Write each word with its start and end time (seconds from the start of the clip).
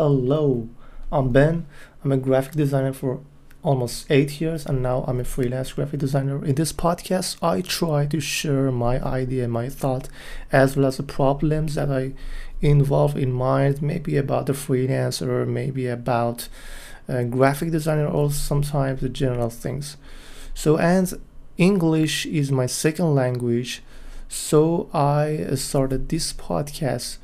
Hello, 0.00 0.68
I'm 1.10 1.32
Ben. 1.32 1.66
I'm 2.04 2.12
a 2.12 2.16
graphic 2.16 2.52
designer 2.52 2.92
for 2.92 3.18
almost 3.64 4.08
eight 4.08 4.40
years, 4.40 4.64
and 4.64 4.80
now 4.80 5.04
I'm 5.08 5.18
a 5.18 5.24
freelance 5.24 5.72
graphic 5.72 5.98
designer. 5.98 6.44
In 6.44 6.54
this 6.54 6.72
podcast, 6.72 7.36
I 7.42 7.62
try 7.62 8.06
to 8.06 8.20
share 8.20 8.70
my 8.70 9.04
idea, 9.04 9.48
my 9.48 9.68
thought, 9.68 10.08
as 10.52 10.76
well 10.76 10.86
as 10.86 10.98
the 10.98 11.02
problems 11.02 11.74
that 11.74 11.90
I 11.90 12.12
involve 12.60 13.16
in 13.16 13.32
mind, 13.32 13.82
maybe 13.82 14.16
about 14.16 14.46
the 14.46 14.52
freelancer, 14.52 15.44
maybe 15.48 15.88
about 15.88 16.48
uh, 17.08 17.24
graphic 17.24 17.72
designer, 17.72 18.06
or 18.06 18.30
sometimes 18.30 19.00
the 19.00 19.08
general 19.08 19.50
things. 19.50 19.96
So, 20.54 20.78
and 20.78 21.12
English 21.56 22.24
is 22.24 22.52
my 22.52 22.66
second 22.66 23.16
language, 23.16 23.82
so 24.28 24.90
I 24.94 25.56
started 25.56 26.08
this 26.08 26.32
podcast 26.32 27.18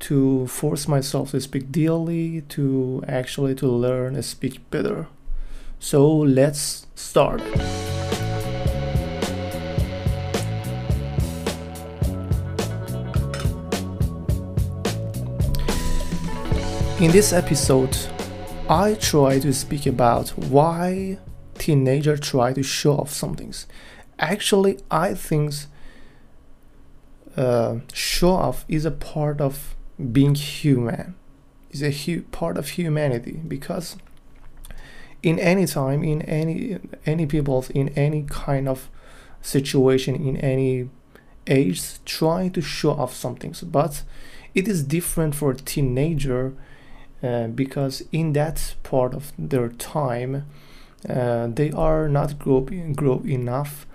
to 0.00 0.46
force 0.46 0.88
myself 0.88 1.30
to 1.30 1.40
speak 1.40 1.70
daily 1.70 2.40
to 2.48 3.04
actually 3.06 3.54
to 3.54 3.66
learn 3.66 4.14
and 4.14 4.24
speak 4.24 4.68
better. 4.70 5.06
So 5.78 6.08
let's 6.10 6.86
start. 6.94 7.42
In 17.00 17.10
this 17.12 17.32
episode 17.32 17.96
i 18.68 18.94
try 18.94 19.38
to 19.38 19.52
speak 19.52 19.86
about 19.86 20.28
why 20.28 21.18
teenagers 21.58 22.20
try 22.20 22.52
to 22.52 22.62
show 22.62 22.98
off 22.98 23.10
some 23.10 23.34
things. 23.34 23.66
Actually 24.18 24.78
i 24.90 25.14
think 25.14 25.54
uh, 27.36 27.76
show 27.92 28.30
off 28.30 28.64
is 28.68 28.84
a 28.84 28.90
part 28.90 29.40
of 29.40 29.74
being 30.12 30.34
human 30.34 31.14
is 31.70 31.82
a 31.82 31.90
hu- 31.90 32.22
part 32.22 32.56
of 32.58 32.70
humanity 32.70 33.40
because 33.46 33.96
in 35.22 35.38
any 35.38 35.66
time 35.66 36.02
in 36.02 36.22
any 36.22 36.78
any 37.06 37.26
people 37.26 37.64
in 37.74 37.88
any 37.90 38.24
kind 38.28 38.68
of 38.68 38.88
situation 39.42 40.14
in 40.14 40.36
any 40.38 40.88
age 41.46 41.82
trying 42.04 42.50
to 42.50 42.60
show 42.60 42.92
off 42.92 43.14
something 43.14 43.54
but 43.64 44.02
it 44.54 44.66
is 44.66 44.82
different 44.82 45.34
for 45.34 45.50
a 45.50 45.56
teenager 45.56 46.54
uh, 47.22 47.46
because 47.48 48.02
in 48.12 48.32
that 48.32 48.74
part 48.82 49.14
of 49.14 49.32
their 49.38 49.68
time 49.68 50.46
uh, 51.08 51.46
they 51.46 51.70
are 51.70 52.08
not 52.08 52.38
grow, 52.38 52.60
grow 52.94 53.22
enough 53.24 53.86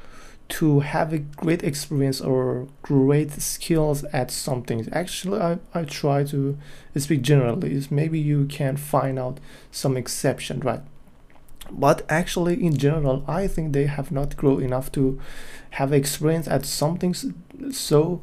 to 0.48 0.82
have 0.82 1.12
a 1.12 1.18
great 1.18 1.64
experience 1.64 2.22
or 2.22 2.68
great 2.82 3.32
skills 3.32 4.04
at 4.06 4.30
something 4.30 4.88
actually 4.92 5.40
i, 5.40 5.58
I 5.74 5.84
try 5.84 6.24
to 6.26 6.58
speak 6.96 7.22
generally. 7.24 7.82
Maybe 7.90 8.20
you 8.20 8.46
can 8.46 8.78
find 8.78 9.20
out 9.20 9.40
some 9.72 9.98
exception 9.98 10.60
right? 10.60 10.82
But 11.72 12.06
actually 12.10 12.64
in 12.64 12.78
general 12.78 13.24
i 13.28 13.48
think 13.48 13.74
they 13.74 13.88
have 13.88 14.12
not 14.12 14.38
grown 14.38 14.62
enough 14.62 14.92
to 14.94 15.20
have 15.72 15.92
experience 15.92 16.48
at 16.48 16.66
something 16.66 17.16
so 17.72 18.22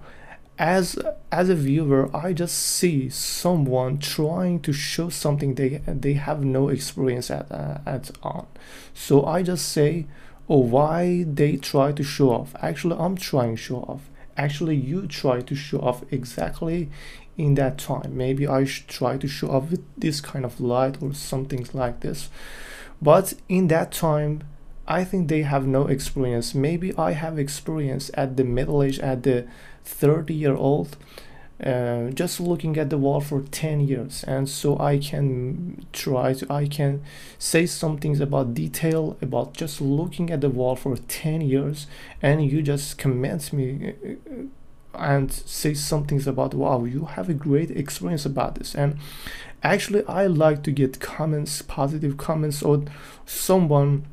as 0.59 0.99
as 1.33 1.49
a 1.49 1.55
viewer 1.55 2.15
i 2.15 2.33
just 2.33 2.57
see 2.57 3.09
someone 3.09 3.99
trying 3.99 4.61
to 4.61 4.73
show 4.73 5.09
something 5.09 5.55
they 5.55 5.81
they 5.87 6.13
have 6.13 6.45
no 6.45 6.69
experience 6.69 7.31
at 7.31 7.51
uh, 7.51 7.79
at 7.85 8.11
on. 8.23 8.47
So 8.95 9.25
i 9.25 9.43
just 9.43 9.69
say 9.69 10.07
or 10.49 10.65
why 10.65 11.25
they 11.27 11.57
try 11.57 11.93
to 11.93 12.03
show 12.03 12.31
off. 12.31 12.55
Actually 12.61 12.97
i'm 12.99 13.17
trying 13.17 13.57
to 13.57 13.63
show 13.63 13.77
off. 13.77 14.11
Actually 14.37 14.77
you 14.77 15.07
try 15.07 15.41
to 15.41 15.55
show 15.55 15.79
off 15.79 16.05
exactly 16.11 16.89
in 17.37 17.55
that 17.55 17.79
time. 17.79 18.17
Maybe 18.17 18.47
i 18.47 18.65
should 18.65 18.89
try 18.89 19.17
to 19.17 19.29
show 19.29 19.51
off 19.51 19.71
with 19.71 19.85
this 19.97 20.21
kind 20.21 20.45
of 20.45 20.61
light 20.61 21.03
or 21.03 21.15
something 21.15 21.67
like 21.73 22.01
this. 22.01 22.29
But 23.01 23.35
in 23.49 23.69
that 23.69 23.93
time 23.93 24.45
i 24.87 25.05
think 25.05 25.29
they 25.29 25.43
have 25.43 25.67
no 25.67 25.87
experience. 25.87 26.55
Maybe 26.55 26.95
i 26.97 27.13
have 27.13 27.39
experience 27.39 28.11
at 28.15 28.37
the 28.37 28.45
middle 28.45 28.83
age 28.83 28.99
at 28.99 29.23
the 29.23 29.47
30 29.85 30.35
year 30.35 30.55
old 30.55 30.97
uh, 31.63 32.11
just 32.11 32.41
looking 32.41 32.77
at 32.77 32.91
the 32.91 32.99
wall 32.99 33.21
for 33.21 33.43
10 33.43 33.81
years. 33.81 34.25
And 34.25 34.49
so 34.49 34.79
i 34.79 34.99
can 34.99 35.87
try 35.93 36.35
to 36.35 36.47
i 36.53 36.67
can 36.67 37.03
say 37.39 37.67
some 37.67 37.99
things 37.99 38.21
about 38.21 38.55
detail 38.55 39.17
about 39.23 39.55
just 39.55 39.81
looking 39.81 40.31
at 40.31 40.41
the 40.41 40.51
wall 40.51 40.77
for 40.77 40.97
10 40.97 41.41
years 41.41 41.87
and 42.21 42.45
you 42.45 42.63
just 42.63 42.99
comment 42.99 43.53
me 43.53 43.95
uh, 44.05 44.43
and 44.95 45.33
say 45.33 45.73
some 45.73 46.05
things 46.05 46.27
about 46.27 46.55
wow 46.55 46.85
you 46.85 47.05
have 47.05 47.29
a 47.29 47.35
great 47.35 47.71
experience 47.71 48.27
about 48.27 48.57
this. 48.57 48.75
And 48.75 48.99
actually 49.63 50.05
i 50.07 50.27
like 50.27 50.63
to 50.65 50.73
get 50.73 51.01
comments 51.01 51.63
positive 51.63 52.17
comments 52.17 52.63
or 52.63 52.85
someone 53.25 54.05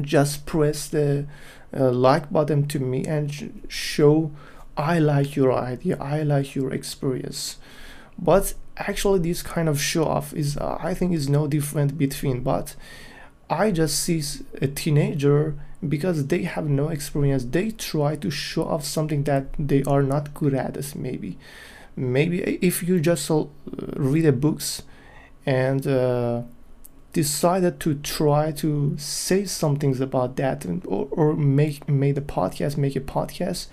just 0.00 0.46
press 0.46 0.88
the 0.88 1.26
uh, 1.76 1.90
like 1.90 2.32
button 2.32 2.66
to 2.66 2.78
me 2.78 3.04
and 3.04 3.62
show 3.68 4.30
I 4.80 4.98
like 4.98 5.36
your 5.36 5.52
idea, 5.52 5.98
I 6.00 6.22
like 6.22 6.54
your 6.54 6.72
experience. 6.72 7.58
But 8.18 8.54
actually, 8.78 9.18
this 9.20 9.42
kind 9.42 9.68
of 9.68 9.78
show 9.78 10.06
off 10.06 10.32
is, 10.32 10.56
uh, 10.56 10.78
I 10.80 10.94
think, 10.94 11.12
is 11.12 11.28
no 11.28 11.46
different 11.46 11.98
between. 11.98 12.40
But 12.40 12.76
I 13.50 13.72
just 13.72 14.00
see 14.02 14.22
a 14.62 14.68
teenager 14.68 15.54
because 15.86 16.28
they 16.28 16.44
have 16.44 16.66
no 16.66 16.88
experience. 16.88 17.44
They 17.44 17.72
try 17.72 18.16
to 18.16 18.30
show 18.30 18.64
off 18.64 18.84
something 18.84 19.24
that 19.24 19.48
they 19.58 19.82
are 19.82 20.02
not 20.02 20.32
good 20.32 20.54
at. 20.54 20.94
Maybe, 20.96 21.36
maybe 21.94 22.40
if 22.42 22.82
you 22.82 23.00
just 23.00 23.30
uh, 23.30 23.44
read 23.96 24.24
the 24.24 24.32
books 24.32 24.82
and 25.44 25.86
uh, 25.86 26.42
decided 27.12 27.80
to 27.80 27.96
try 27.96 28.52
to 28.52 28.96
say 28.96 29.44
some 29.44 29.76
things 29.76 30.00
about 30.00 30.36
that 30.36 30.64
or, 30.86 31.06
or 31.10 31.34
make 31.34 31.86
make 31.88 32.14
the 32.14 32.20
podcast 32.20 32.76
make 32.76 32.96
a 32.96 33.00
podcast 33.00 33.66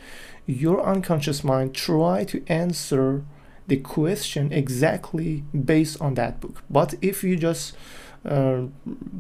your 0.47 0.81
unconscious 0.83 1.43
mind 1.43 1.75
try 1.75 2.23
to 2.23 2.43
answer 2.47 3.23
the 3.67 3.77
question 3.77 4.51
exactly 4.51 5.43
based 5.53 6.01
on 6.01 6.13
that 6.15 6.39
book. 6.39 6.63
But 6.69 6.95
if 7.01 7.23
you 7.23 7.35
just 7.35 7.75
uh, 8.25 8.63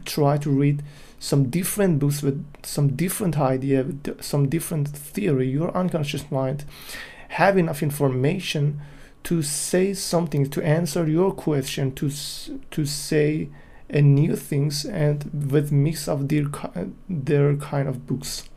try 0.05 0.37
to 0.37 0.49
read 0.49 0.83
some 1.19 1.49
different 1.49 1.99
books 1.99 2.21
with 2.21 2.45
some 2.63 2.95
different 2.95 3.37
idea 3.37 3.83
with 3.83 4.23
some 4.23 4.47
different 4.49 4.87
theory 4.87 5.49
your 5.49 5.75
unconscious 5.75 6.29
mind 6.31 6.63
have 7.29 7.57
enough 7.57 7.81
information 7.81 8.79
to 9.23 9.41
say 9.41 9.93
something 9.93 10.47
to 10.49 10.61
answer 10.61 11.07
your 11.07 11.31
question 11.31 11.91
to 11.93 12.09
to 12.69 12.85
say 12.85 13.49
a 13.89 14.01
new 14.01 14.35
things 14.35 14.85
and 14.85 15.51
with 15.51 15.71
mix 15.71 16.07
of 16.07 16.27
their 16.27 16.45
their 17.09 17.55
kind 17.55 17.87
of 17.87 18.05
books 18.05 18.49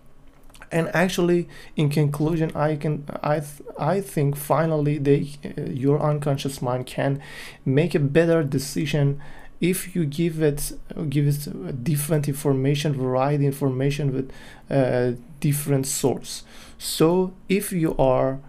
and 0.73 0.89
actually 0.95 1.49
in 1.77 1.89
conclusion 1.89 2.51
i 2.55 2.77
can 2.77 3.05
i 3.23 3.41
th- 3.41 3.63
i 3.79 4.01
think 4.01 4.37
finally 4.37 4.99
they 4.99 5.29
uh, 5.45 5.63
your 5.63 6.01
unconscious 6.01 6.63
mind 6.63 6.87
can 6.87 7.21
make 7.65 7.95
a 7.95 7.99
better 7.99 8.43
decision 8.43 9.21
if 9.61 9.95
you 9.95 10.07
give 10.07 10.41
it 10.43 10.73
give 11.09 11.27
it 11.27 11.85
different 11.85 12.29
information 12.29 12.95
variety 12.95 13.47
information 13.47 14.13
with 14.13 14.33
uh, 14.71 15.13
different 15.41 15.87
source. 15.87 16.45
So 16.79 17.35
if 17.49 17.73
you 17.73 17.95
are 17.99 18.41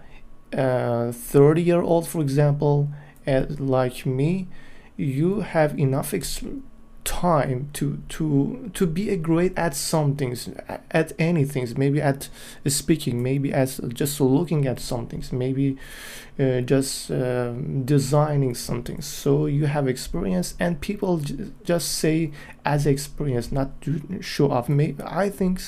uh, 0.54 1.12
30 1.12 1.62
year 1.62 1.82
old 1.82 2.08
for 2.08 2.22
example 2.22 2.90
uh, 3.28 3.46
like 3.58 4.06
me 4.06 4.48
you 4.98 5.42
have 5.42 5.78
enough 5.80 6.14
experience 6.14 6.64
time 7.04 7.70
to 7.74 8.00
to 8.10 8.70
to 8.74 8.86
be 8.86 9.10
a 9.10 9.18
great 9.18 9.58
at 9.58 9.76
some 9.76 10.16
things 10.16 10.50
at 10.92 11.14
any 11.18 11.44
things 11.44 11.76
maybe 11.76 12.00
at 12.00 12.30
speaking 12.68 13.24
maybe 13.24 13.52
as 13.52 13.80
just 13.94 14.22
looking 14.22 14.68
at 14.68 14.80
some 14.80 15.08
things 15.08 15.32
maybe 15.32 15.78
uh, 16.40 16.62
just 16.62 17.10
uh, 17.10 17.54
designing 17.86 18.54
something 18.54 19.02
so 19.02 19.48
you 19.48 19.66
have 19.66 19.88
experience 19.88 20.54
and 20.60 20.80
people 20.80 21.20
just 21.64 21.98
say 21.98 22.32
as 22.66 22.86
experience 22.86 23.52
not 23.52 23.82
to 23.82 24.22
show 24.22 24.52
off. 24.52 24.70
Maybe 24.70 25.02
i 25.04 25.30
think 25.30 25.62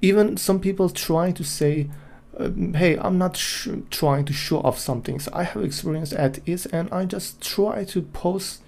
even 0.00 0.36
some 0.36 0.60
people 0.60 0.90
trying 0.90 1.34
to 1.34 1.44
say 1.44 1.90
uh, 2.38 2.50
hey 2.74 2.96
i'm 2.98 3.18
not 3.18 3.34
trying 3.90 4.24
to 4.24 4.32
show 4.32 4.60
off 4.60 4.78
something 4.78 5.18
so 5.18 5.30
i 5.34 5.42
have 5.42 5.64
experience 5.64 6.12
at 6.12 6.38
it 6.46 6.66
and 6.66 6.88
i 6.92 7.04
just 7.04 7.40
try 7.40 7.84
to 7.84 8.02
post 8.02 8.60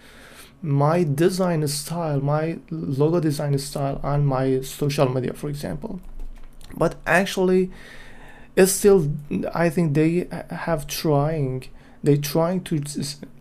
my 0.63 1.05
design 1.05 1.67
style, 1.69 2.21
my 2.21 2.59
logo 2.71 3.21
design 3.21 3.57
style 3.59 4.01
on 4.03 4.27
my 4.27 4.61
social 4.61 5.09
media, 5.09 5.33
for 5.33 5.49
example. 5.49 6.01
But 6.77 6.97
actually, 7.07 7.71
it's 8.57 8.73
still, 8.73 9.11
I 9.55 9.71
think 9.71 9.95
they 9.95 10.29
have 10.51 10.87
trying, 10.87 11.65
they 12.03 12.17
trying 12.17 12.63
to 12.65 12.83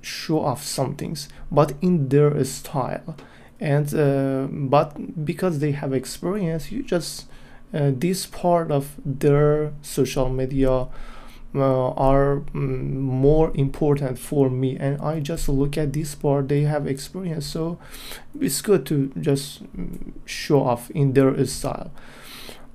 show 0.01 0.41
off 0.41 0.63
some 0.63 0.95
things, 0.95 1.27
but 1.51 1.73
in 1.81 2.09
their 2.09 2.43
style. 2.43 3.15
And 3.59 3.93
uh, 3.95 4.47
but 4.51 5.25
because 5.25 5.59
they 5.59 5.71
have 5.71 5.91
experience, 5.91 6.71
you 6.71 6.83
just 6.83 7.25
uh, 7.73 7.91
this 7.93 8.27
part 8.27 8.71
of 8.71 8.95
their 9.03 9.73
social 9.81 10.29
media 10.29 10.87
uh, 11.55 11.89
are 11.91 12.41
mm, 12.53 12.93
more 12.93 13.51
important 13.55 14.19
for 14.19 14.49
me. 14.49 14.77
And 14.77 15.01
i 15.01 15.19
just 15.19 15.49
look 15.49 15.77
at 15.77 15.93
this 15.93 16.15
part 16.15 16.47
they 16.49 16.61
have 16.61 16.87
experience. 16.87 17.45
So 17.45 17.77
it's 18.39 18.61
good 18.61 18.85
to 18.87 19.11
just 19.19 19.63
mm, 19.75 20.13
show 20.25 20.63
off 20.63 20.89
in 20.91 21.13
their 21.13 21.45
style. 21.45 21.91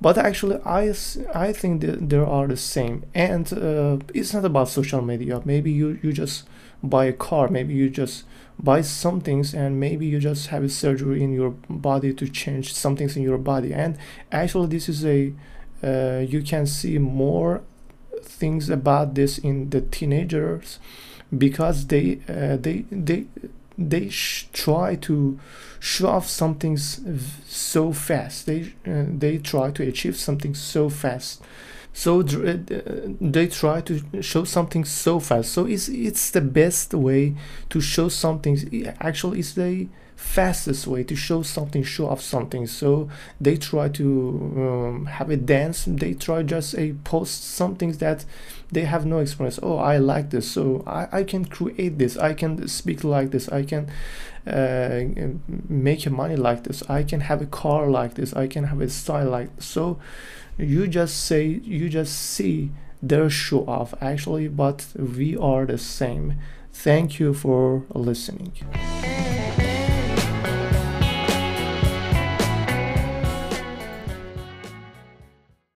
But 0.01 0.19
actually 0.19 0.59
i 0.65 0.93
i 1.35 1.53
think 1.53 1.81
that 1.83 2.09
they 2.09 2.17
are 2.17 2.49
the 2.49 2.57
same. 2.57 3.05
And 3.15 3.53
uh, 3.53 3.99
it's 4.15 4.33
not 4.35 4.45
about 4.45 4.69
social 4.69 5.03
media. 5.03 5.43
Maybe 5.45 5.71
you 5.71 5.99
you 6.03 6.13
just 6.13 6.45
buy 6.83 7.05
a 7.07 7.13
car. 7.13 7.49
Maybe 7.49 7.75
you 7.75 7.89
just 7.91 8.25
buy 8.59 8.81
some 8.81 9.21
things 9.21 9.55
and 9.55 9.81
maybe 9.81 10.07
you 10.07 10.21
just 10.21 10.49
have 10.49 10.63
a 10.63 10.69
surgery 10.69 11.23
in 11.23 11.33
your 11.33 11.51
body 11.69 12.13
to 12.15 12.29
change 12.29 12.73
some 12.75 12.97
things 12.97 13.17
in 13.17 13.23
your 13.23 13.39
body. 13.39 13.73
And 13.73 13.99
actually 14.31 14.69
this 14.69 14.89
is 14.89 15.05
a 15.05 15.33
uh, 15.83 16.21
you 16.21 16.43
can 16.43 16.67
see 16.67 16.99
more 16.99 17.63
things 18.25 18.71
about 18.71 19.15
this 19.15 19.39
in 19.39 19.71
the 19.71 19.81
teenagers 19.81 20.79
because 21.37 21.87
they 21.87 22.21
uh, 22.29 22.57
they 22.57 22.85
they 22.91 23.27
they 23.79 24.09
try 24.53 24.97
to 24.97 25.39
show 25.81 26.09
off 26.09 26.29
something 26.29 26.77
so 26.77 27.93
fast. 27.93 28.47
They 28.47 28.73
uh, 28.87 29.05
they 29.09 29.39
try 29.39 29.71
to 29.71 29.83
achieve 29.83 30.17
something 30.17 30.55
so 30.55 30.89
fast. 30.89 31.43
So 31.95 32.21
uh, 32.21 32.57
they 33.21 33.49
try 33.49 33.83
to 33.83 34.23
show 34.23 34.45
something 34.45 34.85
so 34.85 35.21
fast. 35.21 35.53
So 35.53 35.67
it's 35.67 35.89
it's 35.89 36.31
the 36.31 36.41
best 36.41 36.95
way 36.95 37.35
to 37.71 37.81
show 37.81 38.09
something. 38.09 38.95
Actually 39.01 39.41
it's 39.41 39.53
the 39.55 39.89
fastest 40.23 40.87
way 40.87 41.03
to 41.03 41.17
show 41.17 41.43
something 41.43 41.83
show 41.83 42.09
off 42.09 42.21
something. 42.21 42.67
So 42.67 43.09
they 43.41 43.57
try 43.57 43.89
to 43.91 44.07
um, 44.57 45.07
have 45.07 45.29
a 45.31 45.37
dance. 45.37 45.85
They 45.87 46.15
try 46.15 46.43
just 46.43 46.75
a 46.79 46.95
post 47.05 47.45
something 47.45 47.93
that 47.93 48.25
they 48.71 48.83
have 48.83 49.05
no 49.05 49.19
experience. 49.19 49.59
Oh 49.63 49.77
i 49.77 49.99
like 49.99 50.31
this. 50.31 50.51
So 50.51 50.85
i, 50.87 51.09
I 51.13 51.25
can 51.25 51.45
create 51.45 51.99
this. 51.99 52.17
I 52.17 52.35
can 52.35 52.69
speak 52.69 53.05
like 53.05 53.31
this. 53.33 53.49
I 53.49 53.65
can 53.65 53.91
uh, 54.47 55.01
make 55.69 56.09
money 56.11 56.37
like 56.37 56.65
this. 56.65 56.83
I 56.89 57.03
can 57.03 57.21
have 57.21 57.43
a 57.43 57.47
car 57.47 57.91
like 57.91 58.15
this. 58.15 58.33
I 58.33 58.47
can 58.47 58.65
have 58.65 58.81
a 58.81 58.89
style 58.89 59.29
like 59.29 59.55
this. 59.57 59.67
so 59.67 59.99
you 60.57 60.87
just 60.87 61.25
say 61.27 61.45
you 61.47 61.89
just 61.89 62.15
see 62.15 62.71
their 63.03 63.29
show 63.29 63.67
off 63.67 63.95
actually 64.01 64.47
but 64.47 64.87
we 64.97 65.37
are 65.37 65.67
the 65.67 65.79
same. 65.79 66.39
Thank 66.73 67.21
you 67.21 67.35
for 67.35 67.85
listening 67.95 68.53